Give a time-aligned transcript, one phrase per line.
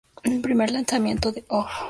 [0.23, 1.69] El primer lanzamiento de Off!